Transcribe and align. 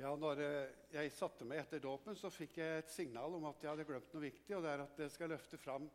Ja, 0.00 0.14
når 0.16 0.38
eh, 0.40 0.68
jeg 0.94 1.10
satte 1.12 1.44
meg 1.44 1.58
etter 1.60 1.80
dåpen, 1.82 2.14
så 2.16 2.30
fikk 2.32 2.54
jeg 2.56 2.80
et 2.80 2.92
signal 2.92 3.34
om 3.36 3.42
at 3.50 3.60
jeg 3.60 3.68
hadde 3.68 3.84
glemt 3.84 4.14
noe 4.14 4.22
viktig. 4.22 4.54
og 4.56 4.62
det 4.64 4.70
er 4.72 4.82
at 4.86 5.00
jeg 5.02 5.12
skal 5.12 5.28
løfte 5.34 5.58
fram 5.60 5.90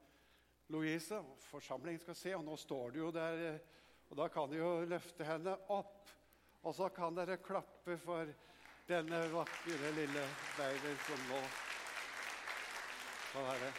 Louise. 0.70 1.18
og 1.18 1.40
Forsamlingen 1.50 2.04
skal 2.04 2.18
se, 2.20 2.36
og 2.38 2.44
nå 2.46 2.54
står 2.62 2.94
du 2.94 3.00
jo 3.00 3.10
der. 3.16 3.42
eh, 3.48 3.60
og 4.12 4.18
Da 4.18 4.28
kan 4.30 4.52
du 4.52 4.60
jo 4.60 4.86
løfte 4.86 5.26
henne 5.26 5.58
opp, 5.74 6.12
og 6.62 6.76
så 6.78 6.90
kan 6.94 7.18
dere 7.18 7.42
klappe 7.42 7.98
for 7.98 8.30
denne 8.86 9.24
vakre 9.34 9.92
lille 9.98 10.28
babyen 10.54 11.00
som 11.08 11.26
nå 11.32 11.42
skal 13.32 13.50
være. 13.50 13.72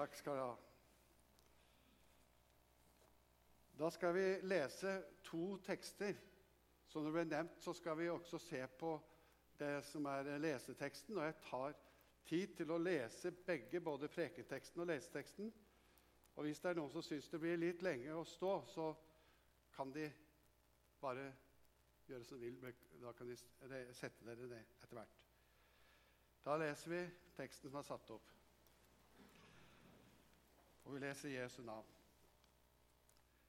Takk 0.00 0.16
skal 0.16 0.40
du 0.40 0.46
ha. 0.46 0.65
Da 3.78 3.90
skal 3.90 4.14
vi 4.14 4.40
lese 4.42 5.02
to 5.22 5.56
tekster. 5.56 6.16
Som 6.86 7.04
det 7.04 7.12
ble 7.12 7.24
nevnt, 7.28 7.58
så 7.60 7.74
skal 7.74 7.98
vi 7.98 8.08
også 8.08 8.38
se 8.38 8.62
på 8.78 8.94
det 9.58 9.84
som 9.84 10.06
er 10.08 10.36
leseteksten. 10.38 11.18
Og 11.18 11.24
jeg 11.24 11.34
tar 11.44 11.74
tid 12.26 12.54
til 12.56 12.70
å 12.72 12.78
lese 12.80 13.32
begge, 13.46 13.80
både 13.80 14.08
prekenteksten 14.08 14.80
og 14.80 14.88
leseteksten. 14.88 15.50
Og 16.36 16.46
hvis 16.46 16.60
det 16.60 16.70
er 16.70 16.78
noen 16.78 16.92
som 16.92 17.04
syns 17.04 17.28
det 17.32 17.40
blir 17.40 17.60
litt 17.60 17.82
lenge 17.84 18.14
å 18.14 18.24
stå, 18.24 18.52
så 18.70 18.86
kan 19.76 19.92
de 19.92 20.06
bare 21.00 21.26
gjøre 22.08 22.24
som 22.24 22.40
de 22.40 22.50
vil. 22.50 22.74
Da 23.02 23.12
kan 23.12 23.28
de 23.28 23.36
sette 23.96 24.24
dere 24.24 24.48
ned 24.48 24.72
etter 24.78 24.96
hvert. 24.96 25.20
Da 26.46 26.56
leser 26.60 26.92
vi 26.92 27.02
teksten 27.36 27.68
som 27.68 27.80
er 27.82 27.88
satt 27.88 28.14
opp. 28.14 28.32
Og 30.86 30.94
vi 30.94 31.02
leser 31.02 31.34
Jesu 31.34 31.60
navn. 31.66 31.95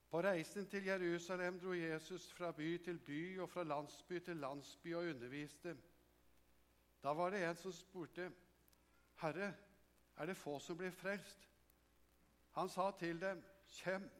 På 0.09 0.21
reisen 0.21 0.67
til 0.69 0.85
Jerusalem 0.85 1.59
dro 1.59 1.73
Jesus 1.73 2.33
fra 2.33 2.51
by 2.51 2.77
til 2.83 2.99
by 2.99 3.39
og 3.39 3.49
fra 3.49 3.63
landsby 3.63 4.19
til 4.19 4.37
landsby 4.37 4.93
og 4.95 5.03
underviste. 5.03 5.77
Da 7.03 7.13
var 7.13 7.29
det 7.29 7.43
en 7.49 7.55
som 7.55 7.71
spurte, 7.71 8.31
'Herre, 9.21 9.53
er 10.17 10.25
det 10.25 10.37
få 10.37 10.59
som 10.59 10.77
blir 10.77 10.89
frelst?' 10.91 11.49
Han 12.51 12.69
sa 12.69 12.91
til 12.91 13.21
dem, 13.21 13.43
'Kjemp 13.67 14.11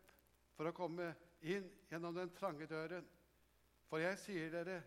for 0.53 0.67
å 0.67 0.71
komme 0.71 1.15
inn 1.41 1.71
gjennom 1.89 2.15
den 2.15 2.29
trange 2.29 2.65
døren.' 2.65 3.09
For 3.87 3.97
jeg 3.97 4.19
sier 4.19 4.49
dere, 4.51 4.83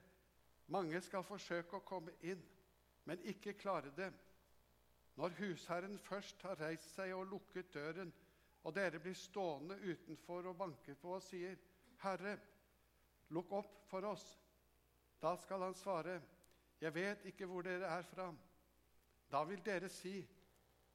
mange 0.66 1.00
skal 1.00 1.24
forsøke 1.24 1.76
å 1.76 1.84
komme 1.86 2.12
inn, 2.20 2.42
men 3.04 3.22
ikke 3.22 3.52
klare 3.52 3.92
det. 3.96 4.12
Når 5.16 5.28
husherren 5.38 5.98
først 5.98 6.42
har 6.42 6.60
reist 6.60 6.94
seg 6.94 7.14
og 7.14 7.26
lukket 7.26 7.74
døren, 7.74 8.12
og 8.62 8.74
dere 8.76 9.00
blir 9.00 9.16
stående 9.16 9.78
utenfor 9.80 10.50
og 10.50 10.56
banker 10.56 10.94
på 11.00 11.14
og 11.16 11.22
sier, 11.22 11.56
'Herre, 12.02 12.38
lukk 13.30 13.52
opp 13.52 13.88
for 13.88 14.04
oss.' 14.04 14.38
Da 15.20 15.36
skal 15.36 15.62
han 15.62 15.74
svare, 15.74 16.20
'Jeg 16.80 16.94
vet 16.94 17.24
ikke 17.24 17.46
hvor 17.46 17.62
dere 17.62 17.86
er 17.86 18.02
fra.' 18.02 18.34
Da 19.30 19.44
vil 19.44 19.64
dere 19.64 19.88
si, 19.88 20.28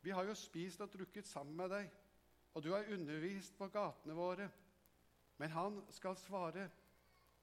'Vi 0.02 0.10
har 0.10 0.24
jo 0.24 0.34
spist 0.36 0.82
og 0.82 0.94
drukket 0.94 1.28
sammen 1.28 1.56
med 1.56 1.70
deg, 1.70 1.92
og 2.54 2.64
du 2.64 2.72
har 2.72 2.94
undervist 2.94 3.58
på 3.58 3.68
gatene 3.68 4.14
våre.' 4.14 4.52
Men 5.38 5.50
han 5.50 5.86
skal 5.90 6.16
svare, 6.16 6.70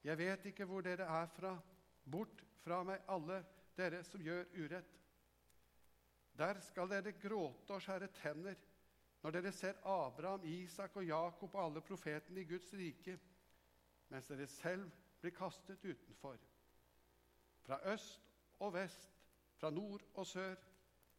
'Jeg 0.04 0.18
vet 0.18 0.44
ikke 0.46 0.64
hvor 0.64 0.80
dere 0.80 1.04
er 1.04 1.26
fra. 1.26 1.58
Bort 2.10 2.44
fra 2.64 2.82
meg, 2.82 3.02
alle 3.08 3.44
dere 3.76 4.04
som 4.04 4.20
gjør 4.20 4.44
urett.' 4.54 4.98
Der 6.38 6.60
skal 6.60 6.88
dere 6.88 7.12
gråte 7.12 7.74
og 7.74 7.82
skjære 7.82 8.08
tenner 8.16 8.54
når 9.22 9.30
dere 9.30 9.52
ser 9.52 9.78
Abraham, 9.86 10.44
Isak 10.44 10.96
og 10.96 11.06
Jakob 11.06 11.54
og 11.54 11.64
alle 11.64 11.80
profetene 11.80 12.40
i 12.40 12.44
Guds 12.44 12.72
rike, 12.74 13.18
mens 14.08 14.26
dere 14.26 14.46
selv 14.46 14.90
blir 15.20 15.34
kastet 15.36 15.84
utenfor. 15.84 16.36
Fra 17.62 17.78
øst 17.92 18.22
og 18.58 18.74
vest, 18.74 19.10
fra 19.54 19.70
nord 19.70 20.02
og 20.14 20.26
sør, 20.26 20.54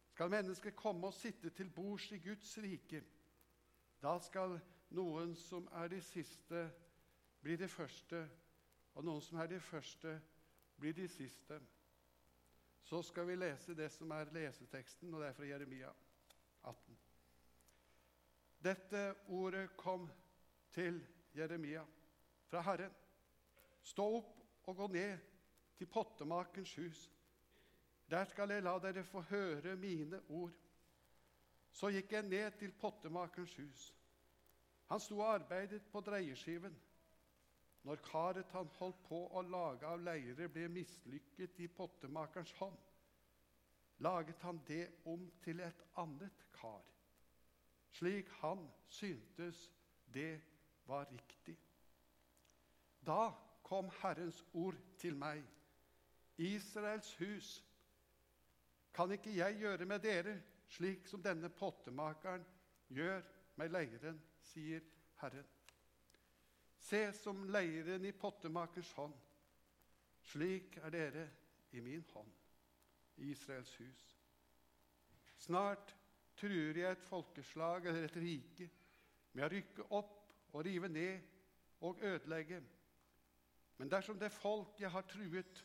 skal 0.08 0.30
mennesker 0.30 0.70
komme 0.70 1.06
og 1.06 1.14
sitte 1.14 1.50
til 1.50 1.70
bords 1.70 2.10
i 2.12 2.18
Guds 2.18 2.58
rike. 2.58 3.02
Da 4.02 4.18
skal 4.20 4.58
noen 4.90 5.34
som 5.36 5.68
er 5.72 5.88
de 5.88 6.00
siste, 6.04 6.68
bli 7.40 7.56
de 7.56 7.68
første, 7.68 8.20
og 8.94 9.04
noen 9.04 9.22
som 9.24 9.40
er 9.40 9.48
de 9.50 9.60
første, 9.60 10.20
bli 10.76 10.92
de 10.92 11.08
siste. 11.08 11.60
Så 12.84 13.02
skal 13.02 13.26
vi 13.26 13.34
lese 13.34 13.74
det 13.74 13.88
som 13.92 14.10
er 14.10 14.32
leseteksten, 14.32 15.14
og 15.14 15.20
det 15.20 15.28
er 15.28 15.32
fra 15.32 15.48
Jeremia 15.48 15.90
18. 16.62 17.03
Dette 18.64 19.14
ordet 19.28 19.74
kom 19.76 20.06
til 20.72 21.02
Jeremia 21.36 21.82
fra 22.48 22.62
Herren. 22.64 22.92
Stå 23.84 24.06
opp 24.16 24.38
og 24.70 24.78
gå 24.78 24.86
ned 24.94 25.18
til 25.76 25.90
pottemakerens 25.92 26.72
hus. 26.80 27.02
Der 28.08 28.24
skal 28.30 28.54
jeg 28.54 28.64
la 28.64 28.78
dere 28.80 29.04
få 29.04 29.20
høre 29.28 29.74
mine 29.76 30.22
ord. 30.28 30.54
Så 31.76 31.90
gikk 31.92 32.14
jeg 32.16 32.28
ned 32.30 32.56
til 32.62 32.72
pottemakerens 32.80 33.52
hus. 33.60 33.84
Han 34.88 35.00
sto 35.00 35.20
og 35.20 35.34
arbeidet 35.34 35.82
på 35.92 36.00
dreieskiven. 36.08 36.80
Når 37.84 38.00
karet 38.08 38.56
han 38.56 38.72
holdt 38.78 39.04
på 39.10 39.20
å 39.28 39.44
lage 39.44 39.84
av 39.84 40.00
leire, 40.00 40.48
ble 40.48 40.70
mislykket 40.72 41.60
i 41.60 41.68
pottemakerens 41.68 42.56
hånd, 42.62 42.80
laget 44.08 44.40
han 44.48 44.64
det 44.72 44.86
om 45.04 45.28
til 45.44 45.60
et 45.60 45.84
annet 46.00 46.48
kar 46.56 46.93
slik 47.94 48.30
han 48.40 48.66
syntes 48.90 49.70
det 50.14 50.40
var 50.86 51.06
riktig. 51.12 51.56
Da 53.06 53.32
kom 53.62 53.90
Herrens 54.02 54.44
ord 54.52 54.76
til 54.98 55.16
meg. 55.16 55.44
Israels 56.36 57.14
hus, 57.20 57.64
kan 58.94 59.10
ikke 59.14 59.36
jeg 59.36 59.58
gjøre 59.58 59.86
med 59.86 60.02
dere 60.02 60.34
slik 60.74 61.06
som 61.06 61.22
denne 61.22 61.50
pottemakeren 61.50 62.44
gjør 62.94 63.22
med 63.58 63.70
leiren, 63.70 64.18
sier 64.42 64.82
Herren. 65.20 65.46
Se 66.78 67.06
som 67.16 67.44
leiren 67.48 68.04
i 68.04 68.12
pottemakers 68.12 68.90
hånd. 68.98 69.14
Slik 70.24 70.78
er 70.82 70.90
dere 70.90 71.24
i 71.76 71.80
min 71.84 72.04
hånd, 72.12 72.30
Israels 73.16 73.74
hus. 73.76 74.04
Snart 75.38 75.94
truer 76.38 76.80
jeg 76.80 76.90
et 76.96 77.06
folkeslag 77.08 77.86
eller 77.86 78.08
et 78.08 78.16
rike 78.20 78.70
med 79.34 79.46
å 79.46 79.50
rykke 79.52 79.86
opp 79.98 80.54
og 80.54 80.64
rive 80.66 80.88
ned 80.88 81.20
og 81.84 82.02
ødelegge. 82.02 82.60
Men 83.78 83.90
dersom 83.90 84.18
det 84.18 84.32
folk 84.32 84.80
jeg 84.80 84.90
har 84.94 85.06
truet, 85.10 85.64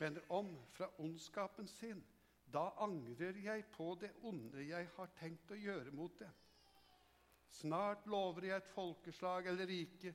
vender 0.00 0.24
om 0.32 0.48
fra 0.74 0.88
ondskapen 0.98 1.68
sin, 1.68 2.00
da 2.50 2.70
angrer 2.82 3.36
jeg 3.44 3.66
på 3.70 3.92
det 4.00 4.10
onde 4.26 4.64
jeg 4.66 4.88
har 4.96 5.12
tenkt 5.18 5.52
å 5.54 5.58
gjøre 5.58 5.92
mot 5.94 6.16
det. 6.18 6.30
Snart 7.60 8.06
lover 8.10 8.46
jeg 8.48 8.56
et 8.56 8.72
folkeslag 8.74 9.46
eller 9.50 9.70
rike 9.70 10.14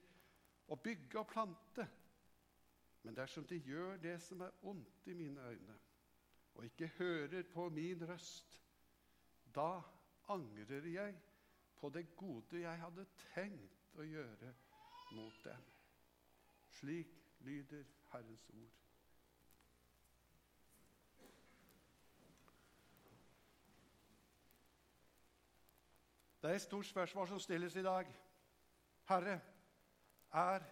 å 0.71 0.77
bygge 0.79 1.19
og 1.21 1.29
plante. 1.31 1.85
Men 3.05 3.15
dersom 3.15 3.45
de 3.47 3.59
gjør 3.61 3.99
det 4.01 4.17
som 4.23 4.41
er 4.41 4.55
ondt 4.65 5.07
i 5.07 5.13
mine 5.13 5.41
øyne, 5.51 5.75
og 6.55 6.65
ikke 6.65 6.91
hører 6.97 7.43
på 7.53 7.67
min 7.69 8.01
røst, 8.09 8.59
da 9.55 9.81
angrer 10.27 10.87
jeg 10.87 11.15
på 11.79 11.89
det 11.89 12.15
gode 12.15 12.61
jeg 12.61 12.81
hadde 12.81 13.05
tenkt 13.33 13.99
å 13.99 14.03
gjøre 14.03 14.53
mot 15.15 15.43
dem. 15.45 15.67
Slik 16.79 17.13
lyder 17.45 17.85
Herrens 18.11 18.49
ord. 18.49 18.81
Det 26.41 26.51
er 26.51 26.55
et 26.55 26.61
stort 26.61 26.85
spørsmål 26.85 27.27
som 27.27 27.39
stilles 27.39 27.75
i 27.75 27.83
dag. 27.83 28.09
Herre, 29.09 29.39
er 30.33 30.63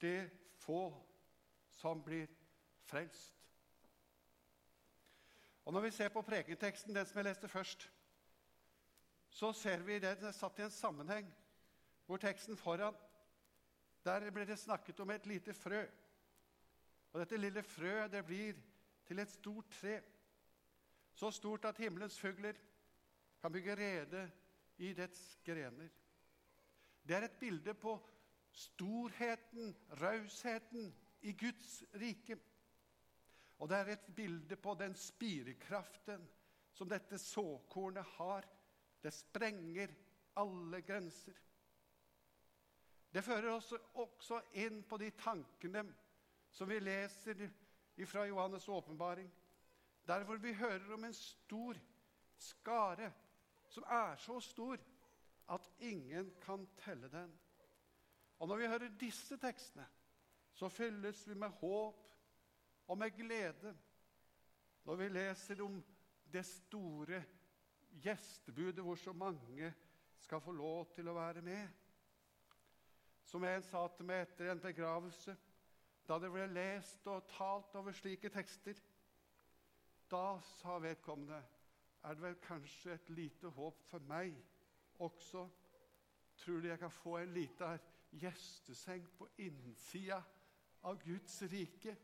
det 0.00 0.30
få 0.56 0.94
som 1.68 2.00
blir 2.04 2.26
frelst? 2.88 3.36
Og 5.64 5.72
Når 5.72 5.80
vi 5.80 5.90
ser 5.90 6.08
på 6.08 6.22
prekenteksten, 6.22 6.94
den 6.94 7.06
som 7.06 7.18
jeg 7.18 7.24
leste 7.24 7.48
først, 7.48 7.90
så 9.30 9.52
ser 9.52 9.84
vi 9.86 9.98
det, 10.02 10.16
er 10.18 10.34
satt 10.34 10.58
i 10.58 10.66
en 10.66 10.74
sammenheng 10.74 11.28
hvor 12.06 12.18
teksten 12.18 12.58
foran 12.58 12.96
Der 14.04 14.30
blir 14.30 14.46
det 14.46 14.58
snakket 14.58 15.00
om 15.00 15.10
et 15.10 15.26
lite 15.26 15.52
frø. 15.54 15.84
Og 17.12 17.20
dette 17.20 17.36
lille 17.36 17.62
frøet 17.62 18.12
det 18.12 18.24
blir 18.26 18.56
til 19.06 19.18
et 19.18 19.30
stort 19.30 19.68
tre. 19.70 20.00
Så 21.14 21.30
stort 21.30 21.64
at 21.64 21.78
himmelens 21.78 22.18
fugler 22.18 22.56
kan 23.42 23.52
bygge 23.52 23.76
rede 23.76 24.30
i 24.78 24.94
dets 24.94 25.38
grener. 25.44 25.88
Det 27.02 27.16
er 27.16 27.26
et 27.28 27.38
bilde 27.40 27.74
på 27.74 27.98
storheten, 28.50 29.76
rausheten, 30.00 30.94
i 31.22 31.32
Guds 31.32 31.82
rike. 32.00 32.38
Og 33.58 33.68
det 33.68 33.76
er 33.76 33.92
et 33.92 34.06
bilde 34.16 34.56
på 34.56 34.74
den 34.80 34.94
spirekraften 34.96 36.24
som 36.72 36.88
dette 36.88 37.18
såkornet 37.20 38.06
har 38.16 38.46
det 39.02 39.12
sprenger 39.14 39.94
alle 40.40 40.80
grenser. 40.82 41.36
Det 43.10 43.24
fører 43.26 43.50
oss 43.56 43.72
også 43.98 44.38
inn 44.62 44.82
på 44.86 44.98
de 45.00 45.10
tankene 45.18 45.82
som 46.50 46.68
vi 46.70 46.78
leser 46.82 47.48
fra 48.06 48.24
Johannes' 48.28 48.68
åpenbaring, 48.70 49.28
der 50.06 50.24
hvor 50.24 50.38
vi 50.40 50.54
hører 50.56 50.94
om 50.94 51.04
en 51.04 51.14
stor 51.14 51.78
skare 52.40 53.10
som 53.70 53.84
er 53.86 54.16
så 54.16 54.38
stor 54.40 54.78
at 55.50 55.66
ingen 55.78 56.30
kan 56.42 56.66
telle 56.84 57.08
den. 57.08 57.32
Og 58.38 58.48
Når 58.48 58.56
vi 58.56 58.66
hører 58.66 58.96
disse 59.00 59.36
tekstene, 59.36 59.86
så 60.54 60.68
fylles 60.68 61.28
vi 61.28 61.34
med 61.34 61.48
håp 61.60 62.06
og 62.88 62.98
med 62.98 63.10
glede 63.10 63.76
når 64.84 64.96
vi 64.96 65.08
leser 65.08 65.62
om 65.62 65.76
det 66.32 66.46
store 66.46 67.24
gjestebudet 68.02 68.84
hvor 68.84 68.94
så 68.94 69.12
mange 69.12 69.74
skal 70.18 70.40
få 70.40 70.52
lov 70.52 70.90
til 70.94 71.08
å 71.08 71.14
være 71.16 71.42
med. 71.42 71.68
Som 73.24 73.44
en 73.44 73.62
sa 73.62 73.86
til 73.94 74.08
meg 74.08 74.24
etter 74.24 74.50
en 74.50 74.62
begravelse, 74.62 75.36
da 76.08 76.18
det 76.18 76.30
ble 76.32 76.46
lest 76.50 77.06
og 77.10 77.28
talt 77.30 77.74
over 77.78 77.94
slike 77.94 78.30
tekster. 78.34 78.78
Da 80.10 80.40
sa 80.58 80.78
vedkommende 80.82 81.38
er 82.02 82.16
det 82.16 82.24
vel 82.24 82.38
kanskje 82.42 82.96
et 82.96 83.10
lite 83.14 83.52
håp 83.54 83.82
for 83.90 84.02
meg 84.10 84.34
også. 84.98 85.44
Tror 86.40 86.60
du 86.60 86.68
jeg 86.68 86.80
kan 86.80 86.90
få 86.90 87.18
en 87.20 87.34
liten 87.36 87.78
gjesteseng 88.18 89.04
på 89.18 89.28
innsida 89.44 90.18
av 90.88 90.98
Guds 91.04 91.42
rike? 91.52 91.94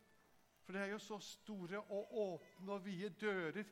For 0.63 0.77
det 0.77 0.83
er 0.83 0.93
jo 0.93 1.03
så 1.03 1.19
store 1.23 1.81
og 1.81 2.15
åpne 2.21 2.77
og 2.77 2.85
vide 2.85 3.11
dører 3.21 3.67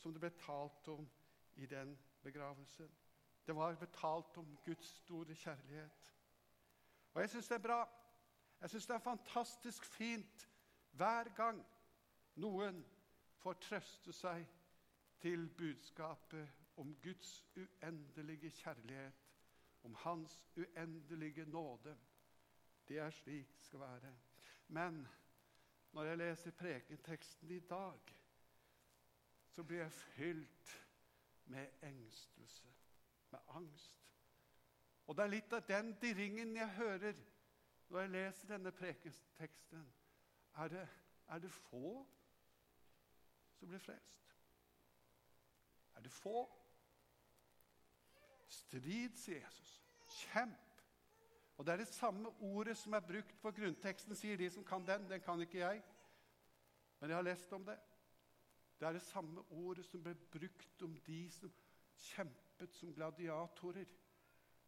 som 0.00 0.12
det 0.12 0.20
ble 0.20 0.32
talt 0.40 0.88
om 0.92 1.06
i 1.56 1.66
den 1.66 1.98
begravelsen. 2.22 2.90
Det 3.46 3.56
var 3.56 3.74
betalt 3.74 4.36
om 4.36 4.58
Guds 4.64 4.86
store 4.86 5.34
kjærlighet. 5.34 6.14
Og 7.14 7.20
jeg 7.20 7.30
syns 7.30 7.48
det 7.48 7.54
er 7.54 7.62
bra. 7.68 7.88
Jeg 8.60 8.70
syns 8.70 8.86
det 8.86 8.94
er 8.94 8.98
fantastisk 8.98 9.84
fint 9.84 10.48
hver 10.90 11.28
gang 11.36 11.64
noen 12.34 12.84
får 13.42 13.58
trøste 13.60 14.12
seg 14.12 14.46
til 15.20 15.48
budskapet 15.58 16.48
om 16.76 16.94
Guds 17.02 17.44
uendelige 17.56 18.50
kjærlighet, 18.50 19.20
om 19.82 19.94
Hans 19.94 20.44
uendelige 20.56 21.44
nåde. 21.46 21.96
Det 22.88 22.98
er 22.98 23.10
slik 23.10 23.52
det 23.56 23.62
skal 23.66 23.80
være. 23.80 24.14
Men 24.68 25.08
når 25.92 26.04
jeg 26.04 26.18
leser 26.18 26.50
prekenteksten 26.50 27.50
i 27.50 27.60
dag, 27.60 28.00
så 29.48 29.62
blir 29.62 29.78
jeg 29.78 29.92
fylt 29.92 30.83
med 31.44 31.66
engstelse, 31.82 32.66
med 33.30 33.40
angst. 33.48 34.00
Og 35.06 35.16
det 35.16 35.24
er 35.24 35.32
litt 35.34 35.52
av 35.52 35.64
den 35.68 35.92
dirringen 36.00 36.56
jeg 36.56 36.76
hører 36.78 37.16
når 37.88 38.00
jeg 38.00 38.12
leser 38.14 38.48
denne 38.54 38.72
preketeksten. 38.72 39.84
Er 40.56 40.68
det, 40.68 40.88
er 41.28 41.38
det 41.38 41.50
få 41.52 42.06
som 43.58 43.68
blir 43.68 43.82
frelst? 43.82 44.36
Er 45.94 46.00
det 46.00 46.12
få? 46.12 46.44
Strid, 48.48 49.16
sier 49.18 49.42
Jesus. 49.44 49.74
Kjemp. 50.08 50.60
Og 51.56 51.66
Det 51.66 51.72
er 51.72 51.76
det 51.76 51.88
samme 51.88 52.28
ordet 52.40 52.76
som 52.76 52.92
er 52.92 53.00
brukt 53.00 53.36
på 53.42 53.50
grunnteksten, 53.50 54.16
sier 54.16 54.36
de 54.36 54.50
som 54.50 54.64
kan 54.64 54.86
den. 54.86 55.06
Den 55.10 55.20
kan 55.22 55.40
ikke 55.40 55.58
jeg, 55.58 55.82
men 57.00 57.10
jeg 57.10 57.16
har 57.16 57.22
lest 57.22 57.52
om 57.52 57.64
det. 57.64 57.78
Det 58.84 58.88
er 58.88 58.98
det 58.98 59.06
samme 59.08 59.40
ordet 59.50 59.86
som 59.88 60.02
ble 60.04 60.12
brukt 60.28 60.82
om 60.84 60.92
de 61.06 61.22
som 61.32 61.52
kjempet 62.04 62.74
som 62.76 62.90
gladiatorer. 62.92 63.86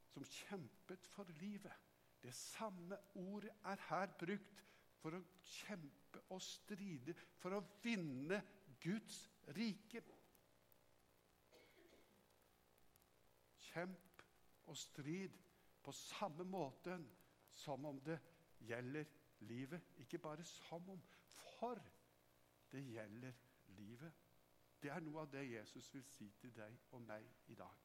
Som 0.09 0.25
kjempet 0.25 1.05
for 1.13 1.29
livet. 1.37 1.75
Det 2.23 2.33
samme 2.35 2.97
ordet 3.21 3.53
er 3.69 3.83
her 3.91 4.15
brukt 4.17 4.63
for 5.03 5.19
å 5.19 5.21
kjempe 5.45 6.23
og 6.33 6.41
stride, 6.41 7.13
for 7.37 7.59
å 7.59 7.61
vinne 7.85 8.39
Guds 8.81 9.19
rike. 9.59 10.01
Kjemp 13.67 14.25
og 14.65 14.79
strid 14.81 15.37
på 15.85 15.93
samme 15.93 16.49
måte 16.57 16.97
som 17.53 17.85
om 17.85 18.01
det 18.01 18.17
gjelder 18.65 19.05
livet. 19.45 19.93
Ikke 20.01 20.25
bare 20.25 20.49
som 20.57 20.89
om, 20.97 21.05
for 21.59 21.85
det 22.73 22.81
gjelder 22.95 23.29
livet. 23.29 23.46
Det 24.83 24.91
er 24.93 25.03
noe 25.03 25.25
av 25.25 25.31
det 25.33 25.45
Jesus 25.49 25.89
vil 25.95 26.05
si 26.11 26.29
til 26.41 26.53
deg 26.55 26.77
og 26.95 27.03
meg 27.03 27.27
i 27.51 27.57
dag. 27.59 27.85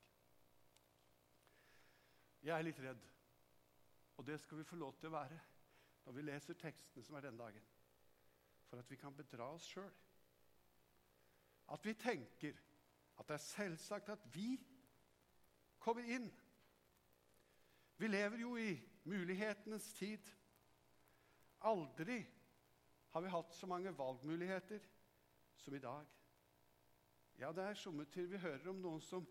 Jeg 2.42 2.58
er 2.58 2.66
litt 2.66 2.82
redd, 2.82 3.08
og 4.18 4.26
det 4.26 4.40
skal 4.42 4.60
vi 4.60 4.68
få 4.68 4.80
lov 4.82 4.96
til 5.00 5.12
å 5.12 5.16
være 5.16 5.40
når 6.06 6.18
vi 6.18 6.26
leser 6.26 6.58
tekstene 6.58 7.06
som 7.06 7.16
er 7.18 7.28
denne 7.28 7.44
dagen, 7.44 7.66
for 8.70 8.82
at 8.82 8.90
vi 8.90 8.98
kan 8.98 9.16
bedra 9.16 9.52
oss 9.54 9.68
sjøl. 9.70 9.92
At 11.72 11.86
vi 11.86 11.94
tenker 11.94 12.58
at 13.20 13.28
det 13.28 13.38
er 13.38 13.46
selvsagt 13.46 14.10
at 14.10 14.26
vi 14.34 14.56
kommer 15.82 16.08
inn 16.10 16.32
vi 18.02 18.08
lever 18.08 18.40
jo 18.42 18.56
i 18.58 18.72
mulighetenes 19.04 19.92
tid. 19.94 20.30
Aldri 21.70 22.24
har 23.14 23.22
vi 23.22 23.30
hatt 23.30 23.54
så 23.54 23.68
mange 23.70 23.92
valgmuligheter 23.94 24.82
som 25.62 25.76
i 25.76 25.80
dag. 25.80 26.08
Ja, 27.40 27.52
det 27.52 27.64
er 27.64 27.78
sommertid 27.78 28.28
vi 28.30 28.42
hører 28.42 28.70
om 28.70 28.82
noen 28.82 29.02
som 29.02 29.26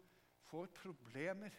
får 0.50 0.70
problemer. 0.74 1.54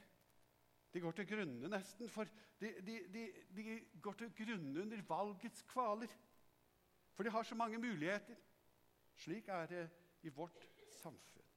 De 0.92 1.00
går 1.00 1.16
til 1.16 1.28
grunne 1.30 1.70
nesten, 1.72 2.10
for 2.12 2.28
de, 2.60 2.74
de, 2.84 2.98
de, 3.14 3.26
de 3.56 3.78
går 4.04 4.18
til 4.20 4.34
grunne 4.42 4.84
under 4.84 5.04
valgets 5.08 5.64
kvaler. 5.72 6.12
For 7.16 7.24
de 7.24 7.32
har 7.32 7.48
så 7.48 7.56
mange 7.56 7.80
muligheter. 7.80 8.36
Slik 9.16 9.48
er 9.48 9.66
det 9.72 9.86
i 10.28 10.34
vårt 10.34 10.68
samfunn. 11.02 11.48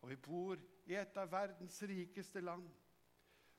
Og 0.00 0.08
vi 0.10 0.16
bor 0.16 0.60
i 0.88 0.96
et 0.98 1.16
av 1.20 1.30
verdens 1.32 1.76
rikeste 1.88 2.40
land. 2.40 2.64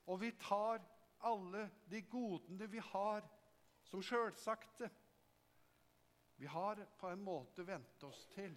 Og 0.10 0.20
vi 0.22 0.34
tar 0.42 0.82
alle 1.24 1.70
de 1.92 2.02
godene 2.02 2.68
vi 2.68 2.82
har, 2.84 3.24
som 3.84 4.04
sjølsagte. 4.04 4.90
Vi 6.36 6.50
har 6.50 6.82
på 7.00 7.10
en 7.14 7.24
måte 7.24 7.66
vent 7.68 8.04
oss 8.04 8.26
til 8.34 8.56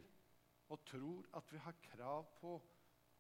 og 0.69 0.85
tror 0.85 1.27
at 1.37 1.53
vi 1.53 1.59
har 1.59 1.75
krav 1.83 2.27
på 2.41 2.57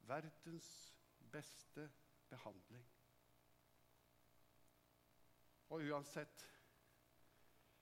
verdens 0.07 0.97
beste 1.33 1.91
behandling. 2.29 2.87
Og 5.69 5.83
uansett 5.83 6.53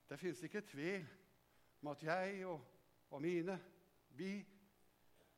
Det 0.08 0.18
fins 0.20 0.42
ikke 0.42 0.60
tvil 0.60 1.06
om 1.82 1.88
at 1.88 2.02
jeg 2.02 2.46
og, 2.46 2.60
og 3.10 3.22
mine, 3.22 3.54
vi, 4.08 4.46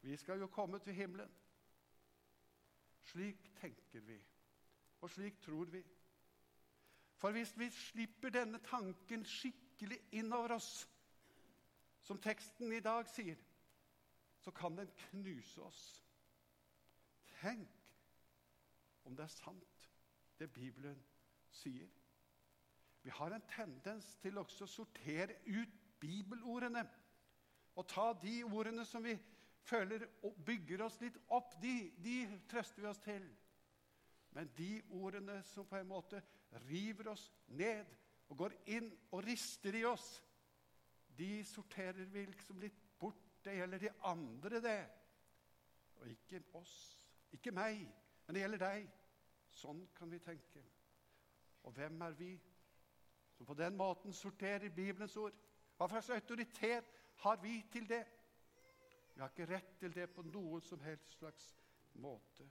vi 0.00 0.16
skal 0.16 0.40
jo 0.40 0.46
komme 0.46 0.78
til 0.78 0.92
himmelen. 0.92 1.30
Slik 3.02 3.54
tenker 3.60 4.00
vi, 4.00 4.18
og 5.00 5.10
slik 5.10 5.38
tror 5.40 5.64
vi. 5.64 5.84
For 7.16 7.30
hvis 7.30 7.58
vi 7.58 7.70
slipper 7.70 8.30
denne 8.30 8.58
tanken 8.58 9.24
skikkelig 9.24 10.00
innover 10.12 10.56
oss, 10.58 10.88
som 12.02 12.18
teksten 12.22 12.72
i 12.72 12.80
dag 12.80 13.06
sier, 13.08 13.38
så 14.46 14.52
kan 14.54 14.76
den 14.78 14.90
knuse 14.96 15.62
oss. 15.62 16.04
Tenk 17.40 17.66
om 19.04 19.16
det 19.18 19.24
er 19.24 19.32
sant, 19.32 19.88
det 20.38 20.46
Bibelen 20.54 21.00
sier. 21.50 21.88
Vi 23.02 23.10
har 23.10 23.34
en 23.34 23.48
tendens 23.50 24.12
til 24.22 24.38
også 24.38 24.68
å 24.68 24.70
sortere 24.70 25.34
ut 25.48 25.74
bibelordene 25.98 26.84
og 27.74 27.88
ta 27.90 28.06
de 28.22 28.36
ordene 28.46 28.86
som 28.86 29.02
vi 29.02 29.16
føler 29.66 30.06
bygger 30.46 30.86
oss 30.86 31.00
litt 31.02 31.18
opp, 31.26 31.58
de, 31.58 31.90
de 31.98 32.16
trøster 32.46 32.86
vi 32.86 32.90
oss 32.92 33.02
til. 33.02 33.26
Men 34.30 34.54
de 34.54 34.70
ordene 34.94 35.40
som 35.50 35.66
på 35.66 35.80
en 35.80 35.90
måte 35.90 36.22
river 36.70 37.10
oss 37.16 37.32
ned 37.50 37.90
og 38.30 38.44
går 38.44 38.58
inn 38.78 38.92
og 39.10 39.26
rister 39.26 39.74
i 39.74 39.82
oss, 39.90 40.06
de 41.18 41.40
sorterer 41.50 42.06
vi 42.14 42.28
liksom 42.30 42.62
litt. 42.62 42.85
Det 43.46 43.54
gjelder 43.54 43.78
de 43.78 43.90
andre, 44.02 44.60
det. 44.60 44.88
Og 45.96 46.08
ikke 46.08 46.42
oss. 46.58 47.02
Ikke 47.32 47.52
meg, 47.54 47.84
men 48.26 48.34
det 48.34 48.42
gjelder 48.42 48.62
deg. 48.64 48.88
Sånn 49.54 49.84
kan 49.94 50.10
vi 50.10 50.18
tenke. 50.18 50.62
Og 51.62 51.74
hvem 51.76 52.00
er 52.02 52.16
vi 52.18 52.32
som 53.36 53.46
på 53.46 53.54
den 53.54 53.76
måten 53.78 54.12
sorterer 54.12 54.72
Bibelens 54.74 55.14
ord? 55.16 55.36
Hva 55.76 55.86
slags 55.92 56.10
autoritet 56.10 56.90
har 57.22 57.38
vi 57.42 57.60
til 57.70 57.86
det? 57.88 58.02
Vi 59.14 59.22
har 59.22 59.30
ikke 59.30 59.48
rett 59.52 59.70
til 59.78 59.94
det 59.94 60.08
på 60.10 60.26
noen 60.26 60.66
som 60.66 60.82
helst 60.82 61.14
slags 61.18 61.46
måte. 62.02 62.48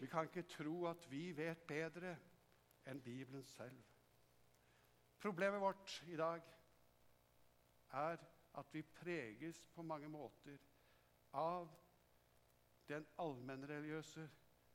Vi 0.00 0.08
kan 0.10 0.26
ikke 0.26 0.48
tro 0.56 0.86
at 0.90 1.04
vi 1.10 1.28
vet 1.36 1.68
bedre 1.68 2.16
enn 2.88 3.04
Bibelen 3.04 3.44
selv. 3.46 3.84
Problemet 5.22 5.60
vårt 5.60 6.00
i 6.08 6.16
dag 6.16 6.42
er 7.92 8.16
at 8.54 8.74
vi 8.74 8.82
preges 8.82 9.66
på 9.74 9.82
mange 9.82 10.08
måter 10.08 10.58
av 11.32 11.68
den 12.88 13.06
allmennreligiøse 13.18 14.28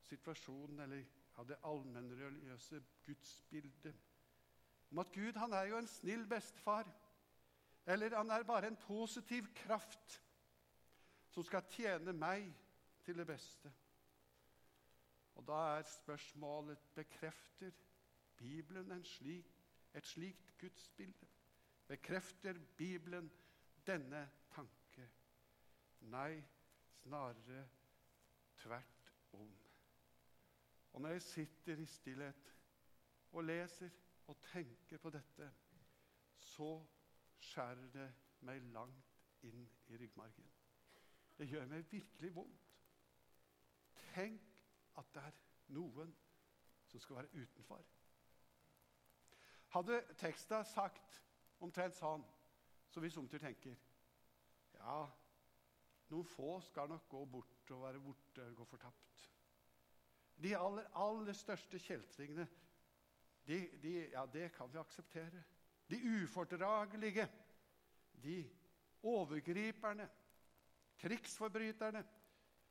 situasjonen, 0.08 0.80
eller 0.80 1.04
av 1.38 1.48
det 1.48 1.58
allmennreligiøse 1.64 2.84
gudsbildet. 3.06 3.96
om 4.92 5.00
at 5.00 5.12
Gud 5.12 5.34
han 5.34 5.54
er 5.54 5.64
jo 5.64 5.78
en 5.78 5.88
snill 5.88 6.28
bestefar. 6.28 6.88
Eller 7.86 8.16
han 8.18 8.30
er 8.30 8.44
bare 8.44 8.68
en 8.68 8.78
positiv 8.78 9.46
kraft 9.56 10.22
som 11.30 11.44
skal 11.44 11.68
tjene 11.72 12.14
meg 12.14 12.48
til 13.06 13.18
det 13.18 13.28
beste. 13.28 13.72
Og 15.36 15.46
da 15.48 15.60
er 15.78 15.86
spørsmålet 15.92 16.80
bekrefter 16.96 17.72
Bibelen 18.38 19.04
slik, 19.06 19.54
et 19.94 20.08
slikt 20.08 20.58
gudsbilde? 20.60 21.28
Bekrefter 21.88 22.60
Bibelen 22.78 23.32
denne 23.88 24.32
tanke? 24.52 25.10
Nei, 26.00 26.44
snarere 27.02 27.70
tvert 28.56 29.14
om. 29.32 29.54
Og 30.94 31.02
når 31.02 31.10
jeg 31.10 31.22
sitter 31.22 31.78
i 31.78 31.86
stillhet 31.86 32.54
og 33.32 33.44
leser 33.44 33.90
og 34.28 34.38
tenker 34.52 34.98
på 34.98 35.10
dette, 35.10 35.52
så 36.38 36.72
skjærer 37.40 37.90
det 37.94 38.08
meg 38.48 38.62
langt 38.74 39.44
inn 39.48 39.68
i 39.88 39.98
ryggmargen. 39.98 40.50
Det 41.38 41.48
gjør 41.48 41.68
meg 41.70 41.92
virkelig 41.92 42.34
vondt. 42.36 42.74
Tenk 44.14 44.42
at 44.98 45.14
det 45.14 45.24
er 45.30 45.38
noen 45.78 46.14
som 46.88 47.00
skal 47.00 47.20
være 47.22 47.44
utenfor. 47.44 47.84
Hadde 49.76 50.02
teksta 50.18 50.64
sagt 50.66 51.22
omtrent 51.64 51.98
sånn, 51.98 52.24
så 52.90 53.02
vi 53.04 53.12
somter 53.12 53.42
tenker 53.42 53.76
Ja, 54.78 55.02
noen 56.12 56.28
få 56.30 56.60
skal 56.64 56.90
nok 56.92 57.08
gå 57.10 57.24
bort 57.26 57.72
og 57.74 57.84
være 57.84 58.02
borte 58.04 58.46
og 58.46 58.60
gå 58.62 58.68
fortapt. 58.70 59.24
De 60.38 60.54
aller, 60.56 60.86
aller 60.94 61.34
største 61.34 61.80
kjeltringene, 61.82 62.46
de, 63.48 63.58
de, 63.82 63.94
ja, 64.12 64.26
det 64.30 64.52
kan 64.54 64.70
vi 64.72 64.78
akseptere. 64.80 65.42
De 65.90 65.98
ufordragelige, 66.04 67.26
de 68.22 68.38
overgriperne, 69.08 70.08
krigsforbryterne, 71.00 72.04